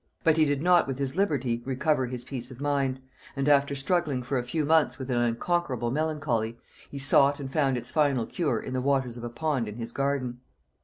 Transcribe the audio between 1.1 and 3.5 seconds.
liberty recover his peace of mind; and